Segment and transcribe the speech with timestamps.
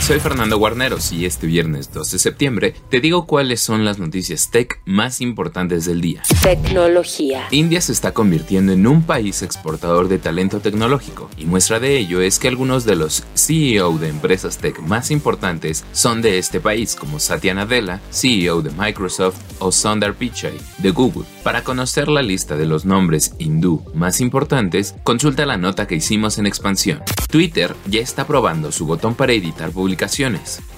[0.00, 4.52] Soy Fernando Guarneros y este viernes 2 de septiembre te digo cuáles son las noticias
[4.52, 6.22] tech más importantes del día.
[6.42, 7.48] Tecnología.
[7.50, 12.20] India se está convirtiendo en un país exportador de talento tecnológico y muestra de ello
[12.20, 16.94] es que algunos de los CEO de empresas tech más importantes son de este país
[16.94, 21.24] como Satya Nadella, CEO de Microsoft o Sundar Pichai de Google.
[21.42, 26.38] Para conocer la lista de los nombres hindú más importantes, consulta la nota que hicimos
[26.38, 27.02] en expansión.
[27.28, 29.85] Twitter ya está probando su botón para editar publicaciones.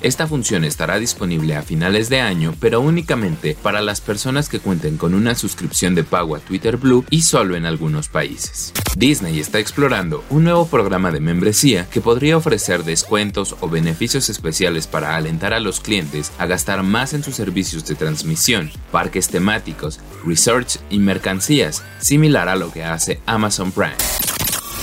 [0.03, 4.97] Esta función estará disponible a finales de año, pero únicamente para las personas que cuenten
[4.97, 8.73] con una suscripción de pago a Twitter Blue y solo en algunos países.
[8.97, 14.87] Disney está explorando un nuevo programa de membresía que podría ofrecer descuentos o beneficios especiales
[14.87, 20.00] para alentar a los clientes a gastar más en sus servicios de transmisión, parques temáticos,
[20.25, 24.38] research y mercancías, similar a lo que hace Amazon Prime.